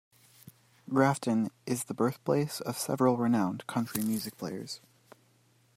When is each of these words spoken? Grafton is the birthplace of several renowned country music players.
Grafton 0.89 1.51
is 1.67 1.83
the 1.83 1.93
birthplace 1.93 2.59
of 2.61 2.75
several 2.75 3.17
renowned 3.17 3.67
country 3.67 4.01
music 4.03 4.35
players. 4.35 4.81